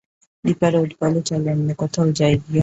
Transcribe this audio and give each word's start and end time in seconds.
দিপা 0.43 0.67
রোজ 0.69 0.89
বলে, 0.99 1.21
চল, 1.21 1.43
অন্য 1.53 1.69
কোথাও 1.81 2.07
যাই 2.19 2.33
গিয়া। 2.43 2.59